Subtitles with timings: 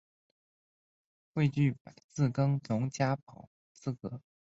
[1.33, 1.77] 未具
[2.09, 4.19] 自耕农加保资格